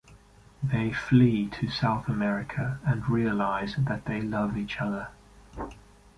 [0.63, 5.09] They flee to South America and realize that they love each other.